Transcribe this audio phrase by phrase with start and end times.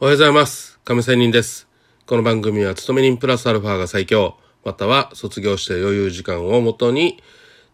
[0.00, 0.78] おはようございます。
[0.84, 1.66] 亀仙人です。
[2.06, 7.20] この番組は、勤め人プラスアルファが最強、または卒業して余裕時間をもとに、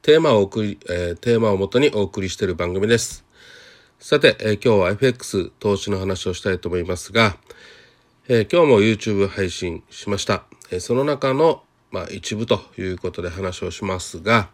[0.01, 3.27] テーマを送り、えーテーマをもとにお送りしている番組です。
[3.99, 7.37] さて、えー今日は FX 投資の話をしたいと思いますが、
[8.27, 10.45] えー今日も YouTube 配信しました。
[10.71, 14.49] えーその中の、まあ、一部ということで話をしますが、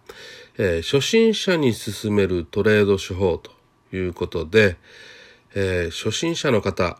[0.59, 3.53] えー初心者に勧めるトレード手法と
[3.97, 4.77] いうことで、
[5.55, 6.99] えー初心者の方、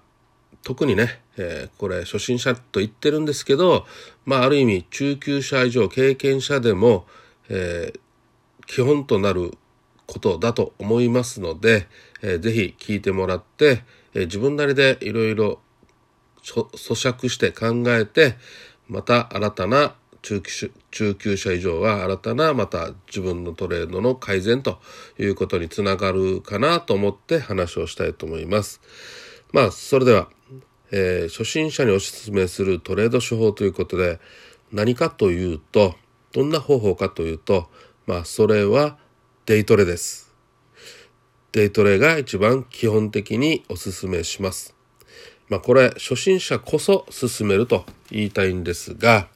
[0.63, 3.87] 特にね、えーこれ初心者と言ってるんですけど、
[4.25, 7.07] まあある意味中級者以上経験者でも、
[7.49, 8.01] えー
[8.67, 9.53] 基本となる
[10.07, 11.89] ことだと思いますので、
[12.23, 13.83] えーぜひ聞いてもらって、
[14.15, 15.61] えー自分なりでいろいろ
[16.43, 16.65] 咀
[17.13, 18.37] 嚼して考えて
[18.89, 24.81] また新たな中級中級者以上は新たなまた自分のトレードの改善と
[25.19, 28.81] いうことにつながるかなと思って話をしたいと思います。
[29.53, 30.29] まあそれでは、
[30.93, 34.19] えー初心者にお勧めするトレード手法ということで
[34.73, 35.95] 何かというと
[36.33, 37.69] どんな方法かというと
[38.07, 38.99] まあそれは
[39.47, 40.33] デイトレです。
[41.53, 44.75] デイトレが一番基本的にお勧めします。
[45.49, 49.29] まあこれ初心者こそ勧めると言いたいんですが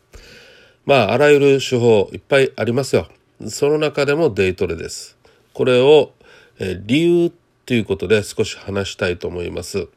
[0.87, 3.09] まああらゆる手法いっぱいありますよ。
[3.49, 5.17] その中でもデイトレです。
[5.53, 6.13] これを、
[6.59, 7.33] えー理由
[7.67, 9.89] ということで少し話したいと思います。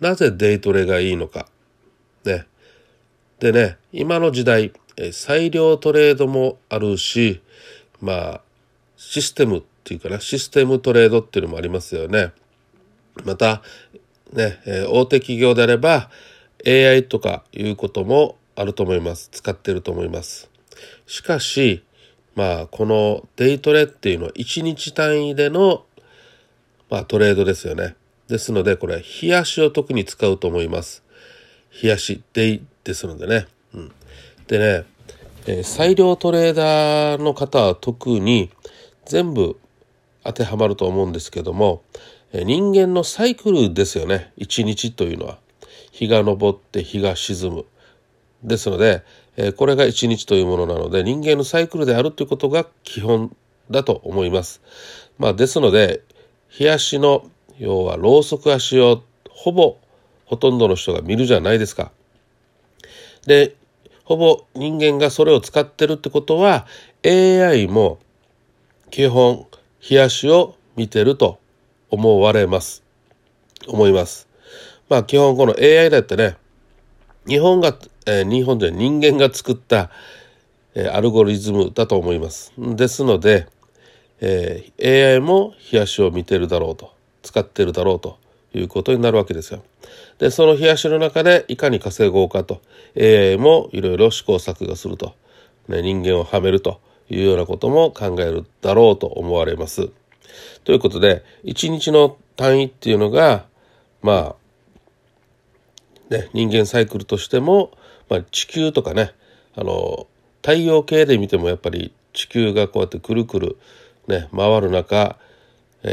[0.00, 1.48] なぜデイトレがいいのか。
[2.24, 2.46] ね。
[3.38, 4.72] でね、今の時代、
[5.12, 7.40] 裁量トレードもあるし、
[8.00, 8.40] まあ、
[8.96, 12.32] システムっていうかな、システムトレードっていうのもありますよね。
[13.24, 13.62] また、
[14.32, 14.58] ね、
[14.88, 16.10] 大手企業であれば
[16.66, 19.28] AI とかいうこともあると思います。
[19.32, 20.50] 使ってると思います。
[21.06, 21.84] しかし、
[22.34, 25.84] まあ、このデイトレっていうのは1日単位での、
[26.90, 27.96] まあ、トレードですよね。
[28.28, 31.02] ですので、これ、日足を特に使うと思います。
[31.70, 33.46] 日足、デイですのでね。
[33.74, 33.92] うん、
[34.46, 34.84] でね、
[35.46, 38.50] えー裁量トレーダーの方は特に
[39.04, 39.58] 全部
[40.24, 41.82] 当てはまると思うんですけども、
[42.32, 45.38] えー人間のサイクルですよね一日というのは
[45.92, 47.64] 日が昇って日が沈む
[48.42, 49.04] ですので、
[49.36, 53.34] えーこれが一日というものなので人間のサイクルであるということが基本
[53.70, 54.60] だと思います。
[55.18, 56.02] まあ、ですので
[56.48, 59.78] 日足の要はロウソク足をほぼ
[60.24, 61.92] ほとんどの人が見るじゃないですか。
[63.26, 63.54] で
[64.04, 66.66] ほぼ人間がそれを使ってるってことは
[67.04, 67.98] AI も
[68.90, 69.46] 基本
[69.80, 71.38] 日足を見てると
[71.90, 72.82] 思われます。
[73.66, 74.28] 思います。
[74.88, 76.36] まあ基本この AI だってね
[77.26, 79.90] 日本が、えー日本で人間が作った、
[80.74, 82.52] えーアルゴリズムだと思います。
[82.56, 83.48] ですので、
[84.20, 86.95] えー AI も日足を見てるだろうと。
[87.26, 88.18] 使ってるだろうと
[88.54, 89.62] いうことになるわけですよ。
[90.18, 92.62] でその日足の中でいかに稼ごうかと。
[92.98, 95.14] AI もいろいろ試行錯誤すると、
[95.68, 99.90] ね、人間をはめるというようなことも考えるだろうと思われます。
[100.64, 103.44] ということで一日の単位っていうのが
[104.02, 104.36] ま
[106.10, 107.72] あね人間サイクルとしても、
[108.08, 109.12] まあ、地球とかね
[109.56, 110.06] あの
[110.42, 113.58] 太陽系で見てもやっぱり地球がこうやってくるくる、
[114.06, 115.18] ね、回る中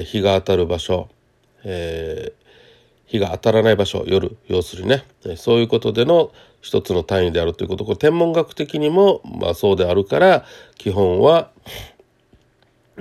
[0.01, 1.09] 日が当たる場所、
[1.63, 2.43] えー
[3.13, 5.05] 日が当たらない場所夜要するにね
[5.37, 6.31] そういうことでの
[6.61, 10.45] 一つの単位であるということこれ天文学的にも、まあ、そうであるから
[10.77, 11.51] 基本は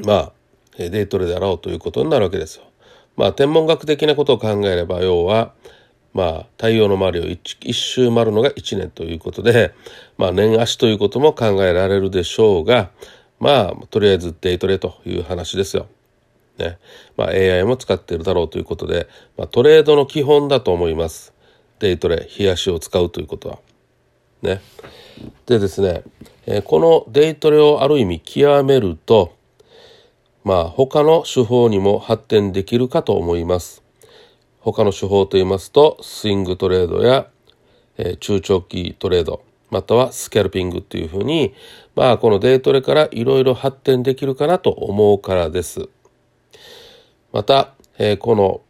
[0.04, 0.32] まあ
[0.78, 2.64] えデイトレであろうということになるわけですよ。
[3.16, 5.52] まあ天文学的なことを考えれば要は
[6.14, 9.74] まあ太陽の周りを一一周回るのが1年ということで
[10.16, 12.90] まあ年足ということも考えられるでしょうが
[13.38, 15.88] まあとりあえずデイトレという話ですよ。
[16.58, 16.78] ね
[17.16, 21.32] まあ、AI も使っているだろうということで、まあ、トレードの基本だと思います。
[21.78, 23.58] デイトレ、日足を使うということは。
[24.42, 24.60] ね。
[25.46, 26.02] でですね、
[26.46, 29.34] えーこのデイトレをある意味極めると、
[30.44, 33.82] まあ他の手法にも発展できるかと思います。
[34.60, 37.28] 他の手法といいますと、スイングトレードや、
[37.96, 41.54] えー中長期トレード、またはスキャルピングっていうふうに、
[41.94, 45.88] まあこのデイトレからいろいろ発展できるかなと思うからです。
[47.32, 48.60] また、えーこの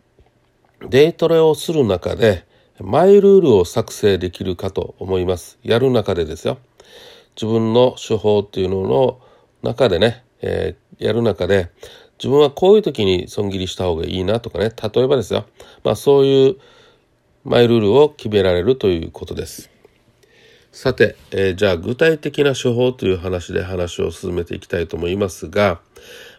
[0.88, 2.44] デイトレをする中で
[2.80, 5.58] マイルールを作成できるかと思います。
[5.62, 6.58] やる中でですよ。
[7.36, 9.20] 自分の手法っていうのの
[9.62, 11.70] 中でね、えーやる中で
[12.18, 15.46] 自分はこういう時に損切りした方がいいなとかね例えばですよ、
[15.82, 16.56] まあ、そういう
[17.44, 19.68] マイルールを決められるということです。
[20.70, 25.80] さて、えーじゃあ具体的な手法という話で話を進めていきたいと思いますが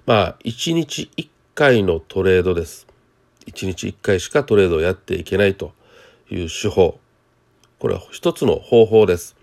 [0.05, 2.87] まあ1日1回のトレードです。
[3.45, 5.73] 1日1回しかトレードをやっていけないと
[6.31, 6.99] いう手法。
[7.77, 9.35] これは一つの方法です。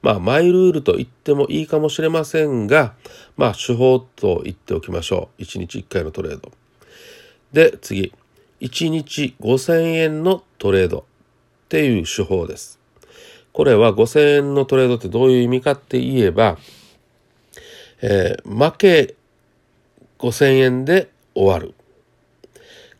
[0.00, 2.94] まあ、マイルールと言ってもいいかもしれませんが、
[3.36, 5.42] まあ、手法と言っておきましょう。
[5.42, 6.52] 1日1回のトレード。
[7.52, 8.14] で、次。
[8.60, 11.02] 1日5000円のトレードっ
[11.68, 12.78] ていう手法です。
[13.52, 16.56] これは5000円のトレードってどういう意味かって言えば、
[18.00, 19.16] えー、負け
[20.18, 21.72] 5000円で終わる。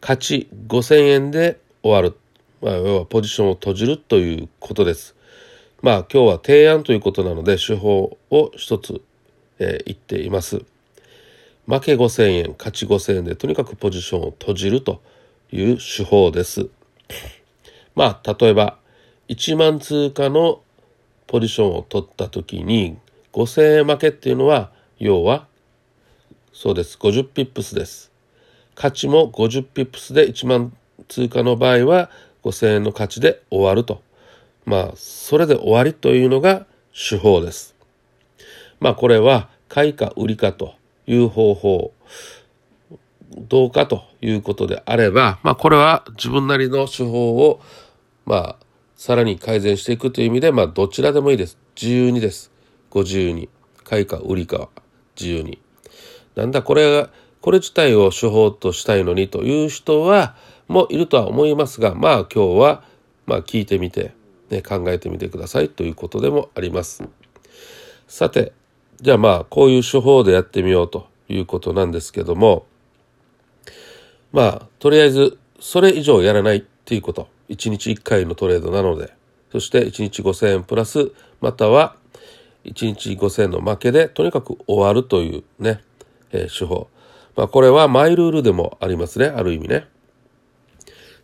[0.01, 2.17] 勝ち5000円で終わる。
[2.63, 5.17] まあ、要はポジションを閉じるということです。
[5.83, 9.03] まあ今日は提案ということなので手法を一つ、
[9.59, 10.63] えー、言っています。
[11.67, 15.03] 負け5000円、勝ち5000円でとにかくポジションを閉じると
[15.51, 16.69] いう手法です。
[17.97, 18.79] まあ例えば
[19.29, 20.61] 1万通貨の
[21.27, 22.99] ポジションを取った時に
[23.33, 24.71] 5000円負けっていうのは
[25.01, 25.49] 要は
[26.53, 28.08] そうです50ピップスです。
[28.79, 30.73] 勝ちも50ピップスで1万
[31.09, 32.11] 通貨の場合は
[32.45, 34.03] 5000円の勝ちで終わると。
[34.67, 37.75] まあそれで終わりというのが手法です。
[38.79, 40.75] まあこれは買いか売りかと
[41.09, 41.93] いう方法
[43.37, 47.61] どうかということであればまあこれは自分なりの手法を
[48.27, 48.57] まあ
[48.95, 51.59] さらに改善していくという意味でまあどちらでもいいです。
[51.75, 52.53] 自由にです。
[52.91, 53.49] ご自由に。
[53.83, 54.69] 買いか売りかは
[55.19, 55.61] 自由に。
[56.37, 60.35] なんだこれが、これ自体を手法としたいのにという人は、
[60.67, 62.83] もいるとは思いますが、まあ今日は、
[63.27, 64.13] まあ聞いてみて、
[64.51, 67.05] ね、考えてみてくださいということでもあります。
[68.07, 68.53] さて、
[69.01, 72.67] じゃあまあこういう手法でやってみようということなんですけども、
[74.33, 79.13] まあとりあえずそれ以上やらないっていうこと、1日1回のトレードなので、
[79.53, 81.97] そして1日5000円プラス、または
[82.65, 85.81] 1日5000円の負けでとにかく終わるというね、
[86.33, 86.89] えー、手法。
[87.39, 89.87] まあこれはマイルールでもありますね、ある意味ね。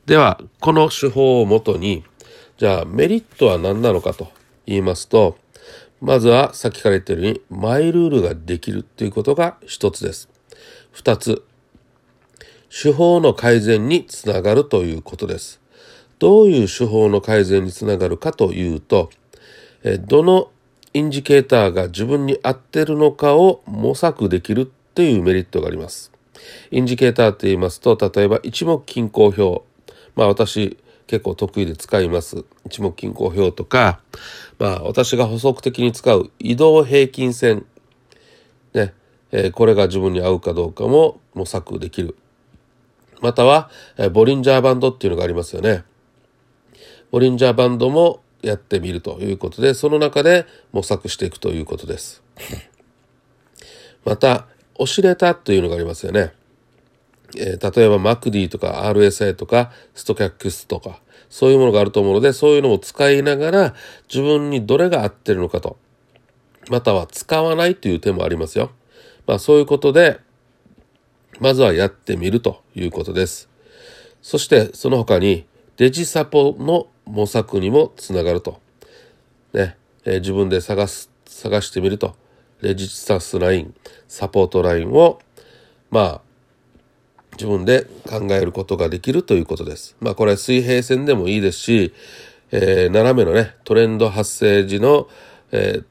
[0.06, 2.04] では、この手法をもとに、
[2.56, 4.28] じゃあメリットは何なのかと
[4.64, 5.36] 言いますと、
[6.00, 10.28] まずはさっきから言ったように、マイルールができるということが一つです。
[10.92, 11.42] 二つ、
[12.70, 15.60] 手法の改善につながるということです。
[16.20, 19.10] どういう手法の改善につながるかというと、
[20.06, 20.52] どの
[20.92, 26.12] インジケーターが自分に合ってるのかを模索できるっていうメリットがあります。
[26.70, 29.64] インジケーターって言いますと、例えば一目均衡表。
[30.14, 32.44] まあ私結構得意で使います。
[32.64, 33.98] 一目均衡表とか、
[34.60, 37.66] まあ私が補足的に使う移動平均線。
[38.72, 38.94] ね、
[39.32, 42.16] えー、これが自分に合うかどうかも模索できる。
[43.20, 45.82] または、えー、ボリンジャーバンドっていうのがありますよね。
[47.10, 52.22] ボリンジャーバンドもやってみるということで、その中で模索していくということです。
[54.04, 56.32] また、オシレータというのがありますよね。
[57.36, 63.74] えー、例えば MacD とか RSI とかストキャックスとかそういうものがあると思うのでそういうのを使いながら
[64.08, 65.76] 自分にどれが合ってるのかと
[66.70, 68.70] または使わないという手もありますよ。
[69.26, 70.20] まあそういうことで
[71.40, 73.48] まずはやってみるということです。
[74.22, 78.60] そしてその他にデジサポの模索にもつながると。
[79.52, 82.16] ね、えー、自分で探す、探してみると。
[82.60, 83.74] レジスタンスライン、
[84.08, 85.20] サポートラインを、
[85.90, 86.20] まあ、
[87.32, 89.96] 自分で考えることができるということです。
[90.00, 91.94] まあこれ水平線でもいいですし、
[92.52, 95.08] えー、斜めのね、トレンド発生時の、
[95.50, 95.84] えー、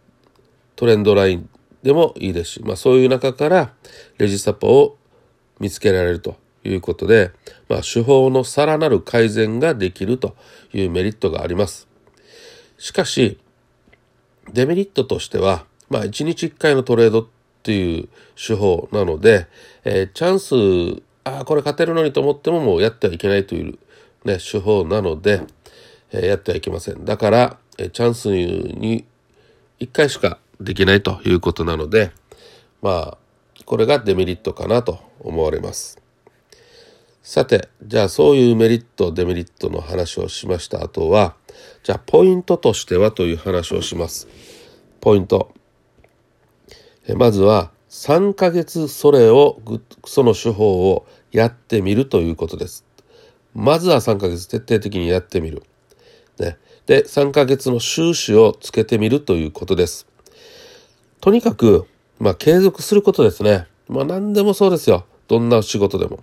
[0.76, 1.50] トレンドライン
[1.84, 3.74] でもいいですし、まあそういう中から
[4.18, 4.98] レジサポを
[5.60, 7.32] 見つけられるということで、
[7.70, 10.36] まあ、手法のさらなる改善ができると
[10.74, 11.88] いうメリットがあります。
[12.78, 13.40] しかし、
[14.52, 17.28] デメリットとしては、まあ、1日1回のトレードっ
[17.62, 19.46] ていう手法なので、
[19.84, 23.78] えー、チャンス、ああ、これ勝てるのにと思ってももうやってはいけないという、
[24.26, 25.44] ね、手法なので、
[26.12, 27.06] えー、やってはいけません。
[27.06, 29.06] だから、えー、チャンスに
[29.80, 32.12] 1回しかできないということなので、
[32.82, 33.18] まあ、
[33.64, 36.02] これがデメリットかなと思われます。
[37.22, 41.36] さて、じゃあそういうメリット、デメリットの話をしました後は、
[41.84, 44.28] じゃあポイントとしてはという話をします。
[45.00, 45.54] ポイント。
[47.16, 49.60] まずは3ヶ月それを、
[50.06, 52.86] その手法をやってみるということです。
[53.54, 55.64] まずは3ヶ月徹底的にやってみる。
[56.40, 60.08] ね、で、3ヶ月の収支をつけてみるということです。
[61.22, 61.86] とにかく、
[62.20, 63.68] まあ継続することですね。
[63.88, 65.06] まあ何でもそうですよ。
[65.28, 66.20] どんな仕事でも。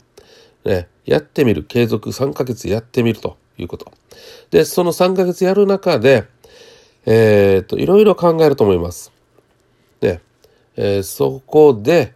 [0.65, 1.63] ね、やってみる。
[1.63, 3.93] 継続3ヶ月やってみるということ。
[4.51, 6.25] で、その3ヶ月やる中で、
[7.07, 9.13] えー、っと、いろいろ考えると思います。
[10.77, 12.15] えー、そこで、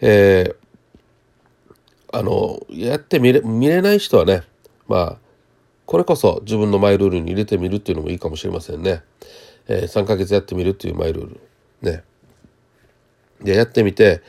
[0.00, 4.42] えー、あの、やってみれ、見れない人はね、
[4.88, 5.18] まあ、
[5.86, 9.02] これこそ自分のマイルールに入れてみるっていうのもいいかもしれませんね。
[9.68, 11.40] えー、3ヶ月やってみるっていうマイルール。
[11.82, 12.02] ね。
[13.40, 14.22] で、やってみて、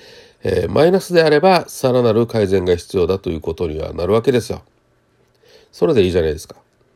[0.44, 4.64] えー、マイナスであればさらなる改善が必要だということにはなるわけですよ。
[5.72, 6.56] それでいいじゃないですか。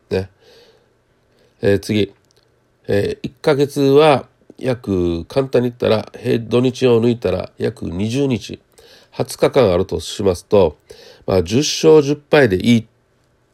[0.09, 0.29] ね。
[1.61, 2.13] えー、次。
[2.87, 4.27] えー、1ヶ月は
[4.61, 8.59] 約簡単に言ったら土日を抜いたら約20日
[9.13, 10.77] 20日間あるとしますと、
[11.25, 12.85] まあ、10勝10敗でいいっ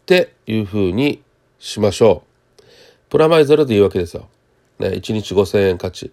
[0.06, 1.24] ていうふうに
[1.60, 2.24] しましょ
[2.60, 2.64] う。
[3.10, 4.28] プラマイゼロでいいわけですよ。
[4.80, 6.12] ね、1日5000円勝ち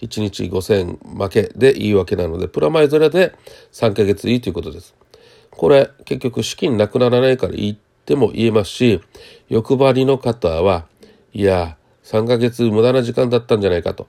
[0.00, 3.34] 1日5000円負けでいいわけなのでプラマイゼロで
[3.72, 4.94] 3ヶ月いいということです。
[5.50, 9.00] これ結局資金なくならないからいいっても言えますし
[9.48, 10.86] 欲張りの方は
[11.32, 14.06] いや3ヶ月無駄な時間だったんじゃないかと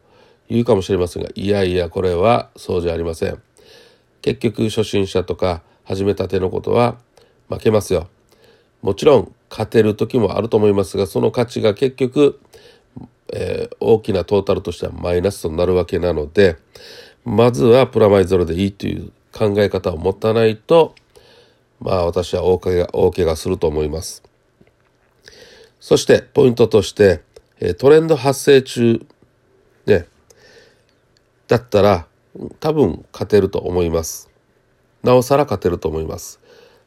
[0.50, 3.42] 言うかもしれませんがいやいやこれはそうじゃありません。
[4.22, 6.98] 結局初心者とか始めたてのことは
[7.50, 8.10] 負けますよ。
[8.82, 12.40] もちろん勝てる時もあると思いますがその価値が結局、
[13.34, 16.58] えー、大きなトータルとしてはマイナスとなるわけなので
[17.26, 20.96] まずはプラマイゼロでいいという考え方を持たないと
[21.80, 24.24] まあ私は大怪我大怪我すると思います。
[25.80, 27.22] そしてポイントとして
[27.78, 29.06] トレンド発生中
[29.86, 30.08] ね
[31.48, 32.08] だったら
[32.60, 34.30] 多分勝てると思います。
[35.04, 36.40] なおさら勝てると思います。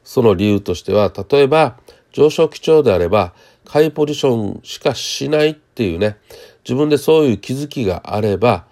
[0.03, 1.77] その理由としては例えば
[2.11, 3.33] 上昇基調であれば
[3.65, 6.17] 買いポジションしかしないっていうね
[6.63, 8.65] 自分でそういう気づきがあれば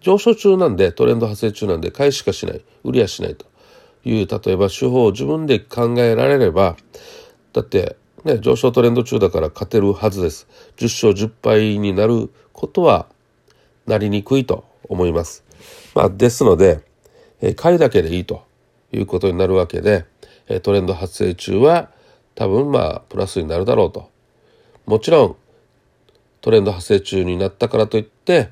[0.00, 3.46] 上昇中なんでトレンド発生中なんで買いしかしない売りはしないと
[4.04, 6.76] いう例えば手法を自分で考えられれば
[7.52, 13.06] だってね上昇トレンド中だから勝てるはずです10勝10敗になることは
[13.86, 15.44] なりにくいと思います
[15.94, 16.80] まあですので
[17.56, 18.44] 買いだけでいいと
[18.92, 20.04] いうことになるわけで
[20.48, 21.90] えトレンド発生中は
[22.34, 24.10] 多分まあプラスになるだろうと
[24.86, 25.36] もちろん
[26.40, 28.50] トレンド発生中になったからといって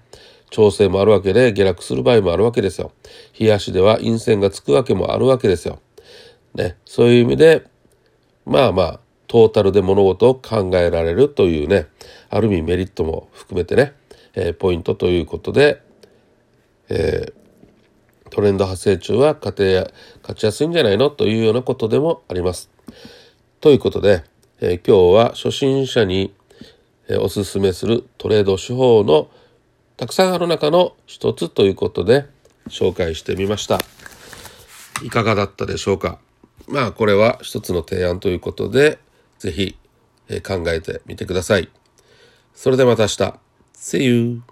[0.51, 2.93] 調整もあるわけで下落する場合もあるわけですよ。
[3.39, 5.81] 冷やしでは陰線がつくわけもあるわけですよ。
[6.55, 7.65] ね、そういう意味で
[8.45, 11.87] まあまあトータルで物事を考えられるというね
[12.31, 13.93] ある意味メリットも含めてね、
[14.35, 15.83] えー、ポイントということで、
[16.91, 19.93] えー、トレンド発生中は勝て
[20.23, 21.09] 勝ちやすいんじゃないの？
[21.09, 22.69] というようなことでもあります。
[23.61, 24.25] ということで、
[24.61, 26.35] えー、今日は初心者に、
[27.09, 29.29] えおすすめするトレード手法の
[29.97, 32.27] たくさんある中の一つということで
[32.69, 33.81] 紹介してみました。
[35.03, 36.19] いかがだったでしょうか？
[36.69, 38.99] まあこれは一つの提案ということで
[39.39, 39.77] 是非
[40.47, 41.69] 考えてみてください。
[42.55, 43.39] それではまた明日。
[43.75, 44.50] See you!